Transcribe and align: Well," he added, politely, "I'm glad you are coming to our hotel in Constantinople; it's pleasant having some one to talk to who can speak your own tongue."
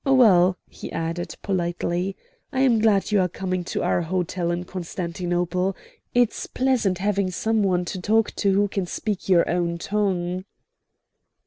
Well," 0.03 0.57
he 0.67 0.91
added, 0.91 1.35
politely, 1.43 2.15
"I'm 2.51 2.79
glad 2.79 3.11
you 3.11 3.19
are 3.21 3.27
coming 3.29 3.63
to 3.65 3.83
our 3.83 4.01
hotel 4.01 4.49
in 4.49 4.63
Constantinople; 4.63 5.75
it's 6.15 6.47
pleasant 6.47 6.97
having 6.97 7.29
some 7.29 7.61
one 7.61 7.85
to 7.85 8.01
talk 8.01 8.31
to 8.37 8.51
who 8.53 8.67
can 8.67 8.87
speak 8.87 9.29
your 9.29 9.47
own 9.47 9.77
tongue." 9.77 10.45